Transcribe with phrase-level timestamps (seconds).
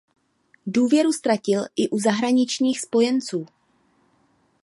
[0.67, 3.45] Důvěru ztratil i u zahraničních spojenců.